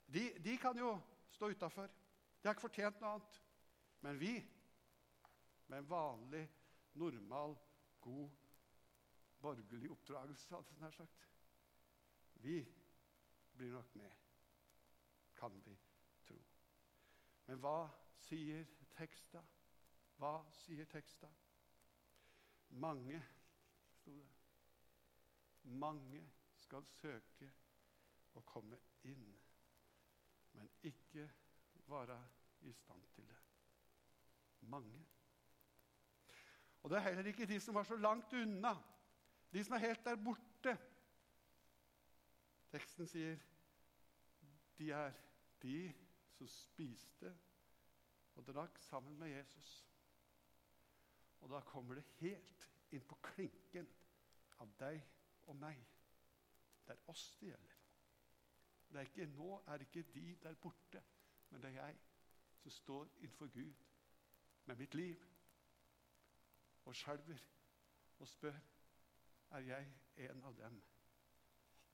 de, 0.07 0.29
de 0.45 0.57
kan 0.61 0.79
jo 0.79 0.93
stå 1.33 1.51
utafor. 1.51 1.91
De 2.39 2.49
har 2.49 2.55
ikke 2.55 2.69
fortjent 2.69 3.01
noe 3.01 3.17
annet. 3.17 3.39
Men 4.05 4.21
vi, 4.21 4.35
med 5.67 5.81
en 5.81 5.89
vanlig, 5.91 6.45
normal, 6.95 7.57
god 8.05 8.46
borgerlig 9.41 9.91
oppdragelse, 9.91 10.55
hadde 10.55 10.71
jeg 10.71 10.81
nær 10.81 10.91
sagt 10.91 11.29
Vi 12.35 12.57
blir 13.57 13.73
nok 13.73 13.95
med, 13.97 14.11
kan 15.37 15.65
vi 15.65 15.79
tro. 16.27 16.37
Men 17.47 17.61
hva 17.63 17.89
sier 18.21 18.67
teksta? 18.97 19.43
Hva 20.17 20.35
sier 20.53 20.89
teksta? 20.91 21.31
Mange, 22.69 23.23
sto 24.01 24.17
det. 24.19 24.33
Mange 25.63 26.23
skal 26.61 26.85
søke 26.87 27.49
å 28.37 28.43
komme 28.47 28.79
inn, 29.09 29.27
men 30.57 30.71
ikke 30.89 31.29
være 31.89 32.19
i 32.67 32.73
stand 32.73 33.07
til 33.15 33.29
det. 33.29 33.39
Mange. 34.73 35.05
Og 36.83 36.91
det 36.91 36.99
er 36.99 37.09
heller 37.09 37.27
ikke 37.27 37.49
de 37.51 37.59
som 37.61 37.75
var 37.75 37.87
så 37.87 37.97
langt 37.97 38.33
unna, 38.33 38.75
de 39.57 39.65
som 39.65 39.75
er 39.75 39.85
helt 39.87 40.05
der 40.05 40.19
borte. 40.21 40.77
Teksten 42.71 43.09
sier 43.09 43.41
de 44.77 44.91
er 44.93 45.17
de 45.63 45.79
som 46.37 46.51
spiste 46.53 47.33
og 48.37 48.45
drakk 48.51 48.79
sammen 48.85 49.17
med 49.19 49.33
Jesus. 49.33 49.73
Og 51.41 51.51
da 51.51 51.61
kommer 51.65 51.97
det 51.97 52.05
helt 52.21 52.69
inn 52.93 53.09
på 53.09 53.17
klinken 53.33 53.89
av 54.61 54.77
deg 54.81 55.01
og 55.49 55.57
meg. 55.57 55.81
Det 56.85 56.95
er 56.99 57.11
oss 57.13 57.29
det 57.41 57.55
gjelder. 57.55 57.83
Det 58.91 59.01
er 59.01 59.09
ikke, 59.09 59.33
nå 59.33 59.61
er 59.67 59.81
det 59.81 59.89
ikke 59.89 60.11
de 60.15 60.27
der 60.43 60.61
borte 60.61 61.03
men 61.51 61.63
det 61.63 61.69
er 61.69 61.87
jeg 61.87 61.99
som 62.63 62.71
står 62.71 63.09
innenfor 63.17 63.47
Gud 63.47 63.75
med 64.65 64.77
mitt 64.77 64.95
liv 64.95 65.23
og 66.85 66.97
skjelver 66.97 67.39
og 68.19 68.29
spør 68.29 68.59
er 69.51 69.59
jeg 69.59 69.93
en 70.29 70.45
av 70.45 70.57
dem 70.59 70.81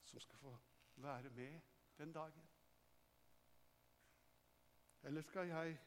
som 0.05 0.21
skal 0.21 0.39
få 0.39 0.53
være 0.97 1.31
med 1.31 1.61
den 1.99 2.13
dagen. 2.13 2.49
Eller 5.03 5.23
skal 5.23 5.49
jeg 5.49 5.79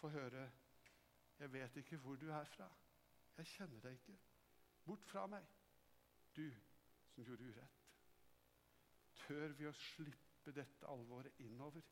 få 0.00 0.08
høre 0.08 0.50
jeg 1.38 1.52
vet 1.52 1.76
ikke 1.76 1.96
hvor 1.96 2.16
du 2.16 2.28
er 2.30 2.44
fra. 2.44 2.68
Jeg 3.36 3.46
kjenner 3.46 3.80
deg 3.80 3.96
ikke. 3.98 4.18
Bort 4.84 5.04
fra 5.10 5.24
meg, 5.26 5.46
du 6.36 6.44
som 7.14 7.24
gjorde 7.24 7.48
urett. 7.48 7.80
Tør 9.24 9.56
vi 9.58 9.66
å 9.66 9.72
slippe 9.74 10.54
dette 10.54 10.86
alvoret 10.86 11.40
innover? 11.42 11.82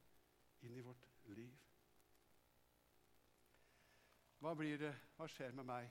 inn 0.61 0.77
i 0.77 0.85
vårt 0.85 1.07
liv. 1.25 1.57
Hva 4.41 4.55
blir 4.57 4.81
det, 4.81 4.93
hva 5.17 5.29
skjer 5.29 5.57
med 5.57 5.69
meg 5.69 5.89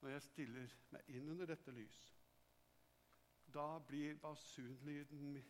når 0.00 0.14
jeg 0.14 0.22
stiller 0.22 0.74
meg 0.94 1.08
inn 1.16 1.28
under 1.32 1.48
dette 1.50 1.72
lys? 1.74 2.00
Da 3.54 3.78
blir 3.86 4.18
basunlyden 4.22 5.40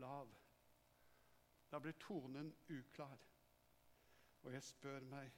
lav. 0.00 0.32
Da 1.70 1.78
blir 1.78 1.98
tonen 2.00 2.54
uklar. 2.68 3.18
Og 4.42 4.52
jeg 4.52 4.62
spør 4.64 5.04
meg 5.04 5.32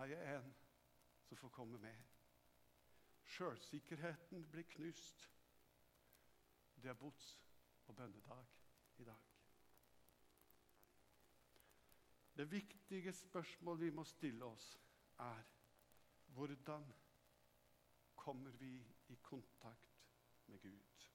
er 0.00 0.12
jeg 0.12 0.36
en 0.36 0.54
som 1.26 1.36
får 1.36 1.48
komme 1.48 1.78
med. 1.78 2.02
Sjølsikkerheten 3.24 4.46
blir 4.50 4.68
knust. 4.76 5.30
Det 6.76 6.90
er 6.90 6.94
bots- 6.94 7.38
og 7.86 7.96
bønnedag 7.96 8.46
i 8.98 9.04
dag. 9.04 9.26
Det 12.36 12.50
viktige 12.50 13.12
spørsmålet 13.12 13.80
vi 13.80 13.90
må 13.90 14.04
stille 14.04 14.44
oss, 14.44 14.78
er 15.18 15.42
hvordan 16.26 16.92
kommer 18.20 18.50
vi 18.50 18.86
i 19.08 19.14
kontakt 19.22 20.04
med 20.46 20.58
Gud? 20.60 21.06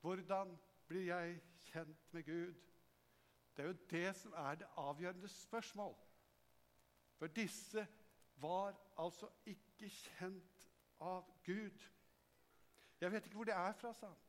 Hvordan 0.00 0.58
blir 0.86 1.04
jeg 1.04 1.40
kjent 1.68 2.12
med 2.12 2.24
Gud? 2.24 2.54
Det 3.56 3.62
er 3.62 3.66
jo 3.66 3.78
det 3.90 4.16
som 4.16 4.32
er 4.36 4.54
det 4.54 4.68
avgjørende 4.76 5.28
spørsmål. 5.28 5.96
For 7.16 7.26
disse 7.26 7.86
var 8.36 8.76
altså 8.98 9.28
ikke 9.46 9.88
kjent 9.88 10.70
av 11.00 11.24
Gud. 11.44 11.90
Jeg 13.00 13.12
vet 13.12 13.26
ikke 13.26 13.36
hvor 13.36 13.44
de 13.44 13.52
er 13.52 13.72
fra, 13.72 13.92
sa 13.92 14.06
han. 14.06 14.22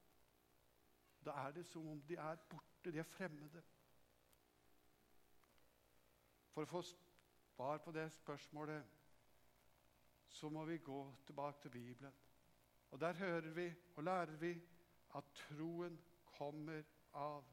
Da 1.26 1.32
er 1.32 1.52
det 1.52 1.66
som 1.66 1.88
om 1.88 2.02
de 2.02 2.16
er 2.16 2.36
borte, 2.50 2.92
de 2.92 3.00
er 3.00 3.04
fremmede. 3.04 3.64
For 6.54 6.64
å 6.64 6.72
få 6.72 6.82
svar 6.88 7.78
på 7.84 7.92
det 7.92 8.08
spørsmålet 8.16 8.97
så 10.28 10.50
må 10.50 10.66
vi 10.66 10.78
gå 10.78 11.16
tilbake 11.26 11.62
til 11.62 11.70
Bibelen. 11.70 12.14
Og 12.92 13.00
Der 13.00 13.14
hører 13.14 13.54
vi 13.54 13.74
og 13.96 14.04
lærer 14.04 14.36
vi 14.36 14.62
at 15.16 15.24
troen 15.34 16.00
kommer 16.24 16.84
av 17.14 17.44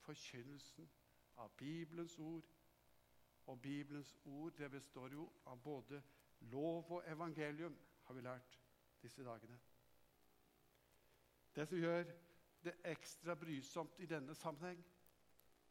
forkynnelsen 0.00 0.90
av 1.36 1.50
Bibelens 1.56 2.18
ord. 2.18 2.44
Og 3.46 3.60
Bibelens 3.60 4.16
ord 4.24 4.52
det 4.52 4.70
består 4.70 5.12
jo 5.12 5.32
av 5.46 5.62
både 5.62 6.02
lov 6.40 6.92
og 6.92 7.02
evangelium, 7.06 7.78
har 8.04 8.14
vi 8.14 8.20
lært 8.20 8.60
disse 9.02 9.24
dagene. 9.24 9.58
Det 11.54 11.68
som 11.68 11.78
gjør 11.78 12.04
det 12.64 12.74
ekstra 12.84 13.34
brysomt 13.34 13.98
i 13.98 14.06
denne 14.06 14.34
sammenheng, 14.34 14.84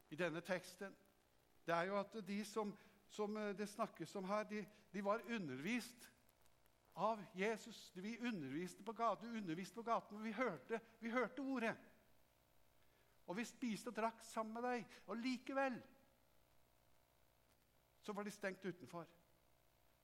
i 0.09 0.15
denne 0.15 0.41
teksten, 0.41 0.95
det 1.65 1.75
er 1.75 1.83
jo 1.83 1.99
at 1.99 2.15
de 2.27 2.45
som, 2.45 2.71
som 3.09 3.37
eh, 3.37 3.57
det 3.57 3.69
snakkes 3.69 4.15
om 4.15 4.25
her, 4.25 4.43
de, 4.43 4.65
de, 4.93 5.03
var 5.05 5.21
undervist 5.29 6.09
av 6.93 7.21
Jesus. 7.33 7.91
Vi 7.95 8.17
underviste 8.17 8.83
på 8.83 8.93
gaten, 8.93 9.35
underviste 9.35 9.75
på 9.75 9.83
gaten, 9.83 10.23
vi 10.23 10.31
hørte, 10.31 10.81
vi 10.99 11.09
hørte 11.09 11.41
ordet. 11.41 11.75
Og 13.25 13.37
vi 13.37 13.45
spiste 13.45 13.91
og 13.91 13.95
drakk 13.95 14.23
sammen 14.25 14.57
med 14.57 14.65
deg. 14.65 14.85
Og 15.07 15.17
likevel 15.17 15.77
så 18.01 18.13
var 18.13 18.23
de 18.23 18.31
stengt 18.31 18.65
utenfor. 18.65 19.07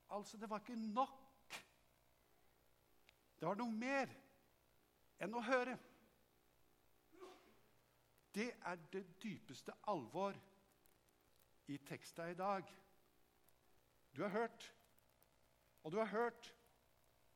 Altså, 0.10 0.38
det 0.38 0.50
var 0.50 0.60
ikke 0.62 0.76
nok. 0.76 1.22
Det 3.40 3.48
var 3.48 3.58
noe 3.58 3.72
mer 3.72 4.12
enn 5.20 5.34
å 5.36 5.42
høre. 5.42 5.78
Det 8.36 8.52
er 8.68 8.80
det 8.92 9.06
dypeste 9.24 9.74
alvor 9.88 10.36
i 11.72 11.78
teksta 11.78 12.30
i 12.30 12.38
dag. 12.38 12.68
Du 14.16 14.22
har 14.22 14.30
hørt, 14.30 14.76
og 15.84 15.92
du 15.92 15.98
har 15.98 16.12
hørt, 16.12 16.55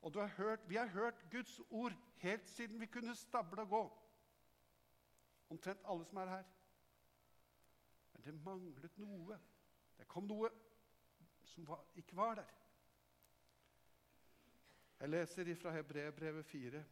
og 0.01 0.13
har 0.22 0.27
hørt 0.27 0.70
Vi 0.70 0.75
har 0.75 0.88
hørt 0.88 1.25
Guds 1.32 1.62
ord 1.70 1.94
helt 2.18 2.50
siden 2.50 2.79
vi 2.79 2.86
kunne 2.86 3.15
stable 3.15 3.62
og 3.62 3.70
gå. 3.70 3.84
Omtrent 5.50 5.79
alle 5.86 6.06
som 6.06 6.18
er 6.18 6.25
her. 6.25 6.44
Men 8.13 8.24
det 8.24 8.34
manglet 8.44 8.98
noe. 8.98 9.39
Det 9.98 10.08
kom 10.08 10.27
noe 10.27 10.50
som 11.44 11.68
var, 11.68 11.84
ikke 11.96 12.15
var 12.15 12.36
der. 12.36 12.56
Jeg 15.00 15.10
leser 15.10 15.48
ifra 15.48 15.72
Hebreerbrevet 15.72 16.46
4. 16.46 16.84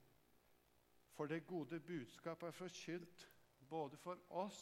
For 1.13 1.25
det 1.25 1.47
gode 1.47 1.79
budskap 1.79 2.43
er 2.43 2.51
forkynt 2.51 3.29
både 3.69 3.97
for 3.97 4.19
oss 4.29 4.61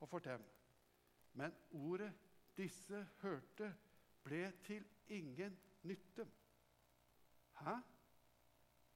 og 0.00 0.08
for 0.08 0.18
dem. 0.18 0.44
Men 1.32 1.54
ordet 1.70 2.12
disse 2.56 3.08
hørte, 3.20 3.74
ble 4.24 4.52
til 4.64 4.84
ingen 5.08 5.58
nytte. 5.82 6.26
Hæ? 7.60 7.74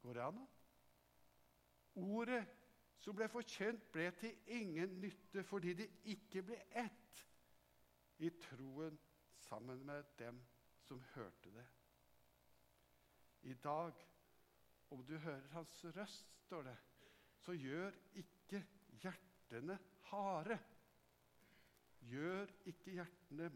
Går 0.02 0.12
det 0.12 0.20
an, 0.20 0.36
da? 0.36 0.46
Ordet 1.94 2.46
som 3.00 3.16
ble 3.16 3.28
forkjent, 3.32 3.86
ble 3.92 4.10
til 4.20 4.36
ingen 4.60 4.98
nytte 5.00 5.44
fordi 5.48 5.74
de 5.78 5.86
ikke 6.12 6.42
ble 6.44 6.58
ett 6.76 7.24
i 8.20 8.30
troen 8.44 8.98
sammen 9.48 9.84
med 9.86 10.04
dem 10.18 10.40
som 10.84 11.00
hørte 11.14 11.52
det. 11.54 11.66
I 13.42 13.54
dag, 13.54 14.06
om 14.90 15.04
du 15.06 15.16
hører 15.18 15.48
hans 15.54 15.84
røst, 15.96 16.28
står 16.44 16.62
det, 16.62 16.76
så 17.40 17.52
gjør 17.56 17.96
ikke 18.20 18.60
hjertene 19.00 19.78
harde. 20.10 20.58
Gjør 22.00 22.52
ikke 22.68 22.98
hjertene 22.98 23.50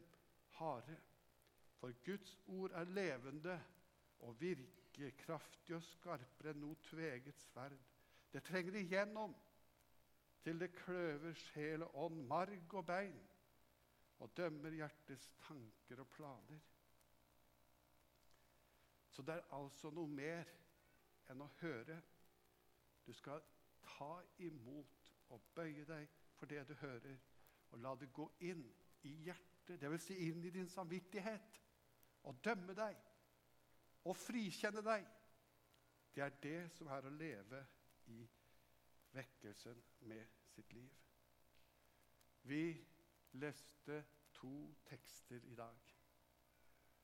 harde. 0.57 0.97
For 1.81 1.93
Guds 2.05 2.39
ord 2.47 2.73
er 2.73 2.85
levende 2.85 3.59
og 4.25 4.41
virkekraftig 4.99 5.77
og 5.77 5.85
skarpere 5.87 6.53
enn 6.55 6.63
noe 6.63 6.79
tveget 6.87 7.41
sverd. 7.49 7.79
Det 8.33 8.43
trenger 8.45 8.79
igjennom 8.81 9.35
til 10.45 10.61
det 10.61 10.73
kløver 10.77 11.37
sjel 11.39 11.87
og 11.87 11.97
ånd, 12.05 12.23
marg 12.29 12.75
og 12.75 12.87
bein, 12.87 13.17
og 14.19 14.33
dømmer 14.37 14.77
hjertets 14.77 15.31
tanker 15.47 16.03
og 16.03 16.09
planer. 16.13 16.61
Så 19.11 19.23
det 19.23 19.39
er 19.39 19.55
altså 19.55 19.91
noe 19.95 20.11
mer 20.11 20.51
enn 21.31 21.43
å 21.45 21.51
høre. 21.61 22.01
Du 23.07 23.13
skal 23.15 23.43
ta 23.85 24.17
imot 24.43 25.11
og 25.33 25.51
bøye 25.55 25.85
deg 25.89 26.11
for 26.35 26.51
det 26.51 26.65
du 26.69 26.75
hører, 26.81 27.19
og 27.71 27.81
la 27.83 27.95
det 27.99 28.13
gå 28.13 28.27
inn 28.47 28.65
i 29.07 29.15
hjertet, 29.27 29.81
dvs. 29.81 30.09
Si 30.09 30.17
inn 30.29 30.45
i 30.45 30.53
din 30.53 30.69
samvittighet, 30.69 31.61
og 32.25 32.41
dømme 32.45 32.75
deg 32.77 32.99
og 34.05 34.17
frikjenne 34.17 34.83
deg. 34.85 35.07
Det 36.15 36.23
er 36.23 36.37
det 36.43 36.59
som 36.77 36.91
er 36.93 37.07
å 37.07 37.15
leve 37.15 37.61
i 38.13 38.21
vekkelsen 39.15 39.81
med 40.11 40.27
sitt 40.55 40.73
liv. 40.73 40.93
Vi 42.45 42.65
leste 43.41 44.05
to 44.35 44.75
tekster 44.87 45.45
i 45.49 45.55
dag. 45.55 45.95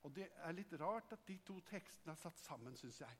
Og 0.02 0.14
det 0.16 0.28
er 0.33 0.57
litt 0.57 0.73
rart 0.80 1.12
at 1.12 1.26
de 1.28 1.37
to 1.45 1.59
tekstene 1.69 2.14
er 2.14 2.21
satt 2.21 2.38
sammen, 2.40 2.76
syns 2.76 3.00
jeg. 3.02 3.19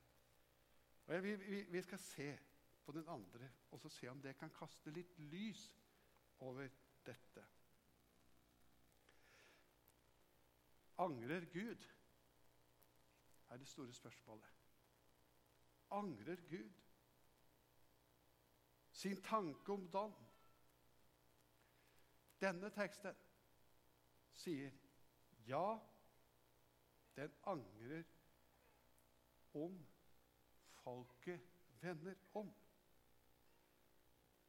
Jeg, 1.07 1.23
vi, 1.23 1.61
vi, 1.69 1.81
skal 1.81 1.99
se 1.99 2.29
på 2.85 2.93
den 2.95 3.07
andre 3.09 3.49
og 3.71 3.81
så 3.81 3.89
se 3.89 4.09
om 4.09 4.21
det 4.21 4.37
kan 4.39 4.53
kaste 4.53 4.93
litt 4.93 5.17
lys 5.19 5.65
over 6.39 6.69
dette. 7.05 7.45
Angrer 11.01 11.45
Gud? 11.53 11.87
Er 13.51 13.57
det 13.57 13.67
store 13.67 13.93
spørsmålet. 13.93 14.45
Angrer 15.91 16.35
Gud 16.35 16.71
sin 18.91 19.21
tanke 19.21 19.73
om 19.73 19.87
dom? 19.91 20.13
Denne 22.41 22.69
teksten 22.69 23.17
sier 24.33 24.71
ja, 25.47 25.79
den 27.15 27.33
angrer 27.43 28.03
om 29.53 29.75
folket 30.83 31.41
vender 31.81 32.15
om. 32.33 32.53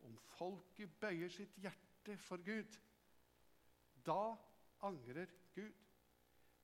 Om 0.07 0.19
folket 0.37 0.95
bøyer 1.01 1.29
sitt 1.29 1.59
hjerte 1.59 2.17
for 2.17 2.45
Gud, 2.47 2.79
da 4.07 4.37
angrer 4.87 5.27
Gud. 5.55 5.75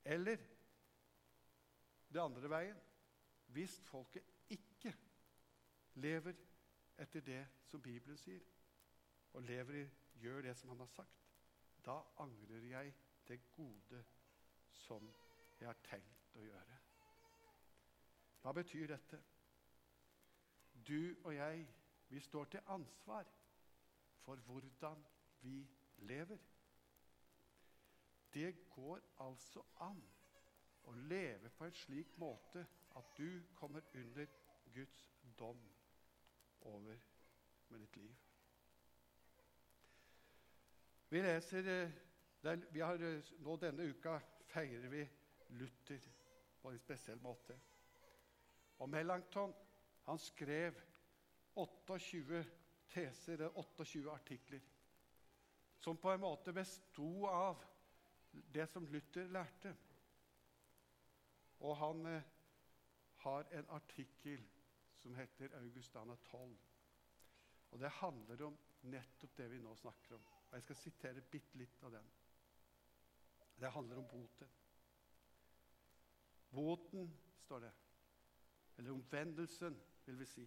Eller 0.05 0.38
det 2.12 2.21
andre 2.23 2.51
veien 2.51 2.81
hvis 3.55 3.79
folket 3.88 4.25
ikke 4.53 4.92
lever 5.94 6.37
etter 6.99 7.21
det 7.25 7.40
som 7.64 7.83
Bibelen 7.83 8.18
sier, 8.18 8.42
og 9.33 9.42
lever 9.42 9.88
gjør 10.21 10.42
det 10.42 10.57
som 10.57 10.73
han 10.73 10.83
har 10.83 10.90
sagt, 10.92 11.25
da 11.85 12.01
angrer 12.21 12.64
jeg 12.68 12.94
det 13.29 13.40
gode 13.53 14.03
som 14.71 15.09
jeg 15.61 15.68
har 15.68 15.81
tenkt 15.85 16.37
å 16.37 16.44
gjøre. 16.44 16.79
Hva 18.42 18.53
betyr 18.57 18.87
dette? 18.90 19.21
Du 20.88 21.16
og 21.25 21.35
jeg, 21.35 21.66
vi 22.09 22.21
står 22.21 22.44
til 22.53 22.71
ansvar 22.75 23.29
for 24.25 24.37
hvordan 24.47 25.05
vi 25.40 25.59
lever. 26.09 26.38
Det 28.35 28.53
går 28.71 29.01
altså 29.25 29.64
an 29.81 30.03
å 30.88 30.94
leve 31.11 31.51
på 31.53 31.66
en 31.66 31.77
slik 31.77 32.16
måte 32.20 32.64
at 32.96 33.12
du 33.18 33.42
kommer 33.55 33.85
under 33.94 34.27
Guds 34.74 35.05
dom 35.38 35.61
over 36.61 36.98
med 37.68 37.81
ditt 37.81 37.96
liv. 37.96 38.16
Vi 41.09 41.22
leser 41.22 41.68
eh, 41.72 42.59
vi 42.72 42.81
har, 42.81 43.01
eh, 43.03 43.33
Nå 43.44 43.57
denne 43.57 43.88
uka 43.88 44.18
feirer 44.48 44.88
vi 44.88 45.05
Luther 45.48 46.09
på 46.61 46.70
en 46.70 46.81
spesiell 46.81 47.20
måte. 47.20 47.57
Og 48.79 48.88
Melanchthon 48.88 49.55
han 50.05 50.18
skrev 50.18 50.77
28 51.55 52.44
teser, 52.88 53.48
28 53.48 54.12
artikler, 54.12 54.61
som 55.79 55.96
på 55.96 56.12
en 56.12 56.20
måte 56.20 56.53
besto 56.53 57.27
av 57.27 57.64
det 58.33 58.66
som 58.70 58.87
Luther 58.87 59.29
lærte. 59.29 59.74
Og 61.59 61.77
han 61.77 62.07
eh, 62.07 62.23
har 63.25 63.49
en 63.59 63.68
artikkel 63.68 64.44
som 64.99 65.14
heter 65.14 65.57
Augustana 65.59 66.16
12. 66.16 66.59
Og 67.71 67.79
Det 67.79 67.90
handler 67.90 68.44
om 68.44 68.59
nettopp 68.83 69.37
det 69.37 69.51
vi 69.51 69.59
nå 69.59 69.75
snakker 69.75 70.14
om. 70.14 70.25
Og 70.49 70.55
Jeg 70.55 70.62
skal 70.62 70.77
sitere 70.77 71.21
bitte 71.21 71.59
litt 71.59 71.83
av 71.83 71.92
den. 71.92 72.11
Det 73.61 73.71
handler 73.73 73.99
om 73.99 74.09
boten. 74.09 74.49
Boten, 76.51 77.18
står 77.38 77.61
det. 77.61 77.73
Eller 78.77 78.90
omvendelsen, 78.90 79.83
vil 80.05 80.18
vi 80.18 80.27
si. 80.27 80.47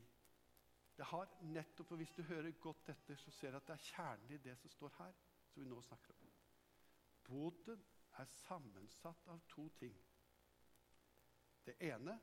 Det 0.97 1.05
har 1.05 1.27
nettopp, 1.41 1.91
og 1.91 1.97
Hvis 1.97 2.11
du 2.11 2.21
hører 2.23 2.51
godt 2.51 2.89
etter, 2.89 3.15
så 3.15 3.31
ser 3.31 3.51
du 3.51 3.57
at 3.57 3.67
det 3.67 3.73
er 3.73 3.87
kjernen 3.91 4.31
i 4.31 4.37
det 4.37 4.57
som 4.57 4.69
står 4.69 4.95
her, 4.97 5.13
som 5.47 5.63
vi 5.63 5.69
nå 5.69 5.81
snakker 5.81 6.13
om. 6.13 6.31
Boten 7.23 7.83
er 8.17 8.25
sammensatt 8.25 9.27
av 9.27 9.39
to 9.47 9.69
ting. 9.69 9.95
Det 11.65 11.75
ene 11.79 12.19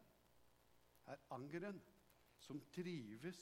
er 1.06 1.16
angeren 1.30 1.80
som 2.38 2.60
drives 2.74 3.40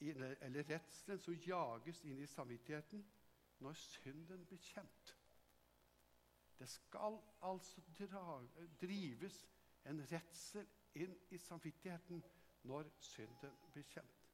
inn, 0.00 0.22
eller 0.22 0.66
redselen 0.68 1.20
som 1.20 1.34
jages 1.42 2.02
inn 2.06 2.20
i 2.22 2.26
samvittigheten 2.30 3.04
når 3.64 3.78
synden 3.82 4.44
blir 4.46 4.62
kjent. 4.62 5.14
Det 6.58 6.68
skal 6.70 7.18
altså 7.46 7.82
drives 8.80 9.40
en 9.86 10.02
redsel 10.10 10.66
inn 10.98 11.14
i 11.30 11.38
samvittigheten 11.38 12.22
når 12.66 12.90
synden 13.02 13.54
blir 13.72 13.86
kjent. 13.90 14.24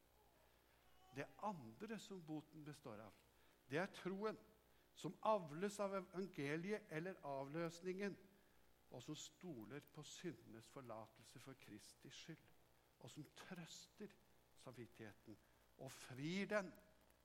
Det 1.14 1.27
andre 1.47 1.99
som 1.99 2.23
boten 2.27 2.64
består 2.66 3.01
av, 3.05 3.12
det 3.70 3.79
er 3.79 3.92
troen, 3.94 4.38
som 4.94 5.14
avles 5.27 5.77
av 5.83 5.94
evangeliet 5.99 6.90
eller 6.94 7.18
avløsningen 7.27 8.16
og 8.94 9.02
som 9.02 9.16
stoler 9.18 9.80
på 9.92 10.02
syndenes 10.07 10.68
forlatelse 10.70 11.40
for 11.42 11.54
Kristi 11.61 12.11
skyld, 12.11 12.44
og 12.98 13.11
som 13.11 13.24
trøster 13.37 14.12
samvittigheten 14.62 15.38
og 15.76 15.92
frir 15.92 16.46
den 16.46 16.72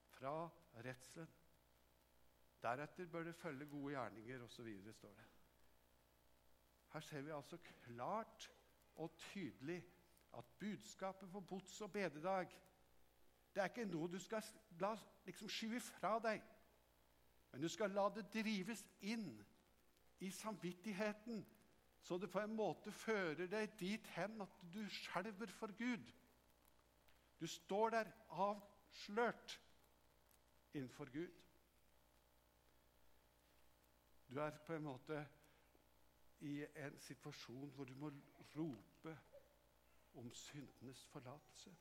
fra 0.09 0.49
redselen. 0.73 1.27
Deretter 2.61 3.05
bør 3.05 3.23
det 3.23 3.35
følge 3.35 3.65
gode 3.65 3.93
gjerninger 3.93 4.43
osv., 4.43 4.93
står 4.93 5.13
det. 5.13 5.27
Her 6.93 6.99
ser 6.99 7.21
vi 7.21 7.31
altså 7.31 7.57
klart 7.83 8.51
og 8.95 9.13
tydelig 9.17 9.85
at 10.37 10.45
budskapet 10.59 11.29
for 11.29 11.39
bots- 11.39 11.81
og 11.81 11.91
bededag 11.91 12.49
det 13.53 13.61
er 13.61 13.69
ikke 13.69 13.85
noe 13.85 14.07
du 14.07 14.19
skal 14.21 14.43
la 14.79 14.91
liksom 15.25 15.49
skyve 15.49 15.79
fra 15.79 16.19
deg, 16.23 16.41
men 17.51 17.61
du 17.61 17.67
skal 17.69 17.91
la 17.91 18.09
det 18.13 18.27
drives 18.33 18.83
inn 19.01 19.31
i 20.19 20.29
samvittigheten 20.31 21.45
så 22.01 22.17
det 22.17 22.31
på 22.31 22.39
en 22.39 22.55
måte 22.55 22.91
fører 22.91 23.47
deg 23.51 23.73
dit 23.79 24.07
hen 24.15 24.41
at 24.41 24.61
du 24.73 24.81
skjelver 24.89 25.51
for 25.51 25.73
Gud. 25.77 26.05
Du 27.39 27.47
står 27.47 27.89
der 27.89 28.11
avslørt 28.29 29.59
innenfor 30.73 31.11
Gud. 31.11 31.35
Du 34.29 34.39
er 34.39 34.57
på 34.65 34.73
en 34.73 34.83
måte 34.83 35.27
i 36.39 36.65
en 36.75 36.99
situasjon 36.99 37.71
hvor 37.75 37.85
du 37.85 37.95
må 37.95 38.11
rope 38.55 39.17
om 40.13 40.31
syndenes 40.33 41.05
forlatelse. 41.05 41.75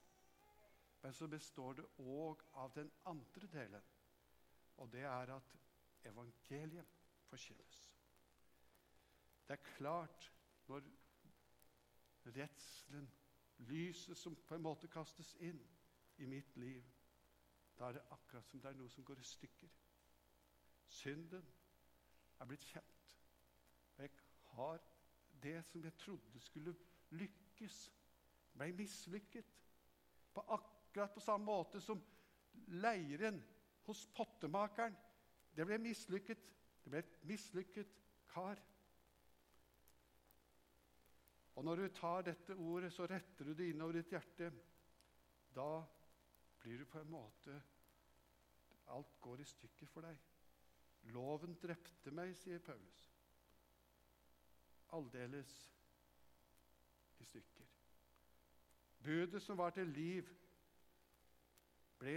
Men 1.02 1.12
så 1.14 1.28
består 1.28 1.72
det 1.78 1.84
òg 1.98 2.42
av 2.58 2.72
den 2.74 2.90
andre 3.06 3.46
delen, 3.46 3.84
og 4.76 4.92
det 4.92 5.04
er 5.06 5.34
at 5.36 5.54
evangeliet 6.04 6.96
forkynnes. 7.28 7.97
Det 9.48 9.56
er 9.56 9.76
klart 9.76 10.32
når 10.68 10.82
redselen, 12.26 13.10
lyset 13.58 14.16
som 14.18 14.36
på 14.36 14.54
en 14.54 14.62
måte 14.62 14.88
kastes 14.92 15.32
inn 15.40 15.60
i 16.18 16.26
mitt 16.28 16.56
liv, 16.56 16.84
da 17.78 17.88
er 17.88 17.96
det 17.96 18.04
akkurat 18.12 18.46
som 18.46 18.60
det 18.60 18.68
er 18.68 18.76
noe 18.76 18.90
som 18.92 19.04
går 19.06 19.22
i 19.22 19.24
stykker. 19.24 19.70
Synden 20.88 21.48
er 22.40 22.46
blitt 22.50 22.66
kjent. 22.68 23.16
Og 23.96 24.02
jeg 24.04 24.10
har 24.52 24.84
det 25.42 25.56
som 25.64 25.84
jeg 25.84 25.96
trodde 25.96 26.40
skulle 26.40 26.74
lykkes, 27.10 27.76
ble 28.58 28.72
mislykket. 28.76 29.54
På 30.34 30.44
akkurat 30.58 31.14
på 31.14 31.22
samme 31.24 31.48
måte 31.48 31.80
som 31.80 32.02
leiren 32.82 33.40
hos 33.86 34.06
pottemakeren. 34.14 34.96
Det 35.56 35.66
ble 35.66 35.78
mislykket. 35.82 36.42
Det 36.84 36.90
ble 36.92 37.04
et 37.04 37.22
mislykket 37.30 37.94
kar. 38.28 38.60
Og 41.58 41.64
når 41.64 41.76
du 41.76 41.88
tar 41.90 42.22
dette 42.22 42.54
ordet, 42.54 42.92
så 42.94 43.06
retter 43.10 43.48
du 43.48 43.54
det 43.58 43.72
innover 43.72 43.98
ditt 43.98 44.12
hjerte. 44.14 44.52
Da 45.54 45.82
blir 46.62 46.78
du 46.78 46.84
på 46.86 47.00
en 47.02 47.10
måte 47.10 47.56
Alt 48.88 49.18
går 49.20 49.40
i 49.42 49.44
stykker 49.44 49.86
for 49.90 50.06
deg. 50.06 50.20
Loven 51.12 51.58
drepte 51.60 52.12
meg, 52.14 52.30
sier 52.38 52.62
Paulus. 52.64 53.02
Aldeles 54.96 55.50
i 57.20 57.26
stykker. 57.28 57.74
Budet 59.04 59.42
som 59.44 59.58
var 59.58 59.74
til 59.76 59.90
liv, 59.92 60.30
ble 61.98 62.16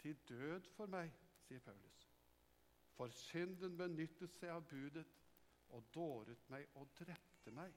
til 0.00 0.16
død 0.28 0.70
for 0.78 0.88
meg, 0.88 1.12
sier 1.44 1.60
Paulus. 1.60 2.06
For 2.96 3.12
synden 3.12 3.76
benyttet 3.76 4.32
seg 4.38 4.54
av 4.54 4.64
budet 4.70 5.04
og 5.76 5.92
dåret 5.92 6.48
meg 6.48 6.72
og 6.80 6.88
drepte 6.96 7.52
meg. 7.52 7.74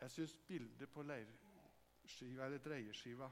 Jeg 0.00 0.10
syns 0.10 0.36
bildet 0.46 0.90
på 0.90 1.02
leirskiva 1.02 2.44
eller 2.44 2.58
dreieskiva 2.58 3.30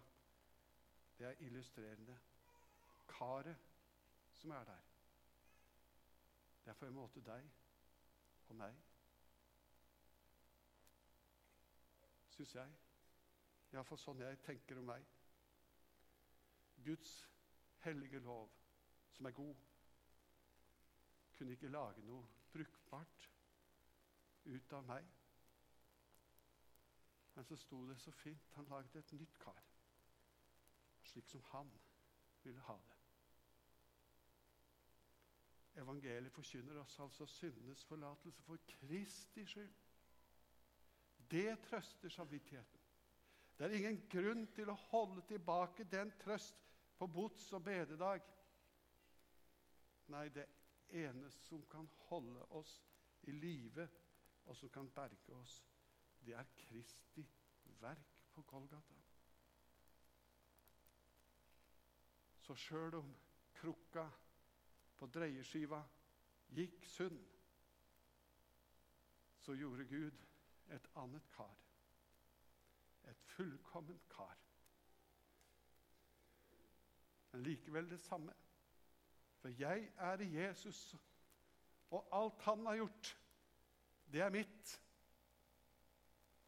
det 1.19 1.27
er 1.27 1.45
illustrerende. 1.47 2.19
Karet 3.09 3.57
som 4.33 4.51
er 4.51 4.65
der, 4.65 4.83
det 6.65 6.71
er 6.71 6.75
på 6.75 6.87
en 6.87 6.95
måte 6.95 7.21
deg 7.25 7.51
og 8.49 8.57
meg. 8.57 8.75
Syns 12.29 12.55
jeg. 12.55 12.75
Iallfall 13.73 13.99
sånn 13.99 14.21
jeg 14.21 14.43
tenker 14.45 14.79
om 14.81 14.91
meg. 14.91 15.07
Guds 16.85 17.15
hellige 17.87 18.19
lov, 18.19 18.51
som 19.17 19.27
er 19.27 19.35
god, 19.39 19.63
kunne 21.39 21.57
ikke 21.57 21.73
lage 21.73 22.05
noe 22.05 22.27
brukbart 22.53 23.31
ut 24.45 24.77
av 24.77 24.85
meg. 24.91 25.16
Men 27.37 27.45
så 27.45 27.57
sto 27.57 27.83
det 27.89 27.99
så 28.01 28.11
fint. 28.11 28.53
Han 28.55 28.65
lagde 28.65 28.99
et 28.99 29.13
nytt 29.13 29.39
kar, 29.39 29.65
slik 31.05 31.29
som 31.29 31.43
han 31.53 31.73
ville 32.43 32.61
ha 32.61 32.77
det. 32.89 32.97
Evangeliet 35.83 36.33
forkynner 36.33 36.81
oss 36.81 36.97
altså 37.05 37.27
syndenes 37.29 37.85
forlatelse 37.85 38.43
for 38.43 38.57
Kristi 38.67 39.45
skyld. 39.45 39.75
Det 41.31 41.59
trøster 41.69 42.09
samvittigheten. 42.09 42.81
Det 43.59 43.67
er 43.67 43.77
ingen 43.77 44.01
grunn 44.09 44.47
til 44.57 44.73
å 44.73 44.81
holde 44.89 45.23
tilbake 45.29 45.85
den 45.85 46.13
trøst 46.21 46.57
på 46.97 47.07
bots- 47.07 47.53
og 47.53 47.65
bededag. 47.65 48.25
Nei, 50.09 50.29
det 50.29 50.47
eneste 50.89 51.45
som 51.45 51.65
kan 51.69 51.89
holde 52.09 52.45
oss 52.57 52.79
i 53.23 53.31
live, 53.31 53.89
og 54.47 54.57
som 54.57 54.71
kan 54.71 54.91
berge 54.95 55.35
oss, 55.35 55.65
det 56.27 56.35
er 56.35 56.45
Kristi 56.57 57.23
verk 57.81 58.15
på 58.35 58.43
Golgata. 58.43 58.95
Så 62.41 62.55
sjøl 62.55 62.95
om 62.95 63.13
krukka 63.55 64.07
på 64.99 65.07
dreieskiva 65.07 65.81
gikk 66.57 66.87
sunn, 66.91 67.19
så 69.39 69.55
gjorde 69.55 69.87
Gud 69.87 70.25
et 70.75 70.89
annet 70.99 71.29
kar. 71.37 71.55
Et 73.07 73.23
fullkomment 73.37 74.09
kar. 74.11 74.35
Men 77.31 77.47
likevel 77.47 77.91
det 77.91 78.01
samme. 78.03 78.35
For 79.39 79.49
jeg 79.49 79.93
er 79.97 80.23
Jesus, 80.27 80.97
og 81.91 82.09
alt 82.13 82.43
han 82.43 82.67
har 82.67 82.81
gjort, 82.81 83.13
det 84.11 84.21
er 84.21 84.35
mitt. 84.35 84.81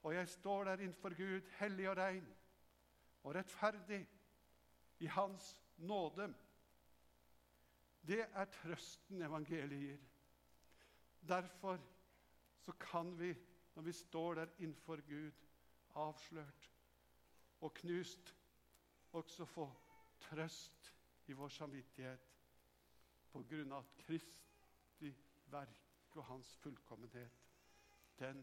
Og 0.09 0.15
jeg 0.15 0.29
står 0.29 0.65
der 0.65 0.81
innenfor 0.81 1.13
Gud, 1.17 1.41
hellig 1.59 1.89
og 1.91 1.97
rein 1.97 2.29
og 3.23 3.35
rettferdig 3.35 4.07
i 5.05 5.07
Hans 5.07 5.49
nåde. 5.77 6.31
Det 8.09 8.23
er 8.25 8.45
trøsten 8.45 9.23
evangeliet 9.23 9.83
gir. 9.83 10.07
Derfor 11.29 11.77
så 12.65 12.73
kan 12.73 13.19
vi, 13.19 13.35
når 13.75 13.83
vi 13.83 13.93
står 13.93 14.35
der 14.35 14.55
innenfor 14.59 15.03
Gud, 15.09 15.33
avslørt 15.95 16.71
og 17.61 17.75
knust, 17.75 18.35
også 19.13 19.45
få 19.45 19.67
trøst 20.21 20.95
i 21.27 21.37
vår 21.37 21.53
samvittighet 21.53 22.25
på 23.29 23.43
grunn 23.51 23.77
av 23.77 23.85
at 23.85 24.01
Kristi 24.07 25.13
verk 25.53 26.17
og 26.17 26.25
hans 26.31 26.55
fullkommenhet, 26.63 27.45
den 28.19 28.41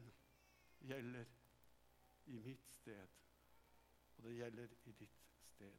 gjelder 0.85 1.25
i 2.25 2.39
mitt 2.39 2.71
sted, 2.73 3.07
og 4.17 4.23
det 4.23 4.35
gjelder 4.35 4.67
i 4.83 4.91
ditt 4.91 5.21
sted. 5.43 5.77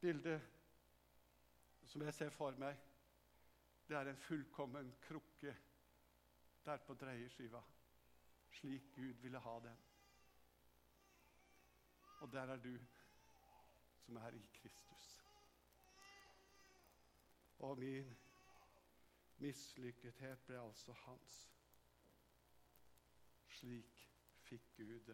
Bildet 0.00 0.40
som 1.88 2.02
jeg 2.02 2.14
ser 2.14 2.30
for 2.30 2.56
meg, 2.60 2.76
det 3.88 3.96
er 3.96 4.10
en 4.10 4.20
fullkommen 4.20 4.92
krukke 5.00 5.56
der 6.64 6.76
på 6.86 6.94
dreieskiva, 6.94 7.62
slik 8.52 8.92
Gud 8.92 9.22
ville 9.22 9.38
ha 9.40 9.54
den. 9.64 9.78
Og 12.20 12.32
der 12.32 12.52
er 12.52 12.56
du 12.56 12.78
som 14.04 14.16
er 14.16 14.28
i 14.28 14.46
Kristus. 14.52 15.24
Og 17.58 17.78
min 17.78 18.16
mislykkethet 19.38 20.38
ble 20.46 20.60
altså 20.60 20.92
hans. 20.92 21.57
Slik 23.58 24.06
fikk 24.46 24.66
Gud 24.76 25.08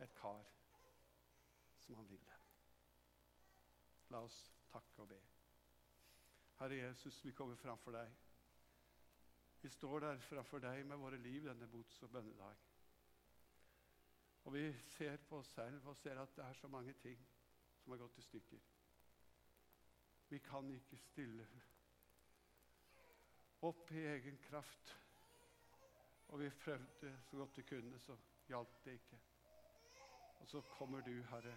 et 0.00 0.14
kar 0.16 0.46
som 1.82 1.98
han 1.98 2.08
ville. 2.08 2.36
La 4.14 4.22
oss 4.24 4.38
takke 4.72 5.04
og 5.04 5.10
be. 5.10 5.18
Herre 6.62 6.78
Jesus, 6.78 7.18
vi 7.24 7.34
kommer 7.36 7.58
framfor 7.60 7.92
deg. 7.96 8.14
Vi 9.60 9.68
står 9.70 10.00
der 10.06 10.24
framfor 10.24 10.62
deg 10.64 10.86
med 10.88 11.02
våre 11.04 11.20
liv 11.20 11.44
denne 11.44 11.68
bots- 11.68 12.00
og 12.02 12.10
bønnedag. 12.16 12.64
Og 14.44 14.56
vi 14.56 14.64
ser 14.96 15.20
på 15.28 15.42
oss 15.42 15.52
selv 15.54 15.86
og 15.86 15.96
ser 16.00 16.18
at 16.18 16.32
det 16.36 16.44
er 16.44 16.58
så 16.58 16.68
mange 16.68 16.96
ting 17.04 17.20
som 17.82 17.92
har 17.92 18.00
gått 18.06 18.18
i 18.18 18.26
stykker. 18.26 18.64
Vi 20.32 20.38
kan 20.38 20.70
ikke 20.70 20.96
stille 20.96 21.46
opp 23.68 23.90
i 23.92 24.06
egen 24.16 24.40
kraft 24.48 24.96
og 26.32 26.40
vi 26.40 26.50
prøvde 26.64 27.18
så 27.30 27.36
godt 27.36 27.56
vi 27.56 27.62
kunne, 27.62 27.98
så 27.98 28.16
hjalp 28.48 28.84
det 28.84 28.92
ikke. 28.92 29.18
Og 30.40 30.48
så 30.48 30.60
kommer 30.60 31.00
du, 31.00 31.10
Herre, 31.10 31.56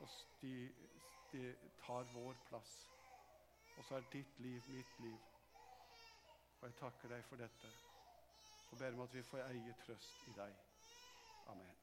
og 0.00 0.08
de, 0.42 0.70
de 1.32 1.56
tar 1.86 2.02
vår 2.14 2.34
plass. 2.48 2.90
Og 3.78 3.84
så 3.84 3.94
er 3.96 4.10
ditt 4.12 4.38
liv 4.38 4.62
mitt 4.68 5.00
liv. 5.00 5.18
Og 6.60 6.68
jeg 6.68 6.74
takker 6.82 7.08
deg 7.08 7.24
for 7.24 7.36
dette 7.36 7.72
og 8.70 8.78
ber 8.78 8.94
om 8.94 9.00
at 9.06 9.14
vi 9.14 9.22
får 9.22 9.46
eie 9.48 9.76
trøst 9.86 10.26
i 10.28 10.34
deg. 10.42 10.58
Amen. 11.46 11.79